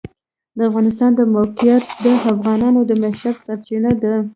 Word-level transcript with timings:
د 0.57 0.59
افغانستان 0.69 1.11
د 1.15 1.21
موقعیت 1.35 1.85
د 2.03 2.05
افغانانو 2.33 2.79
د 2.89 2.91
معیشت 3.01 3.37
سرچینه 3.45 3.91
ده. 4.01 4.13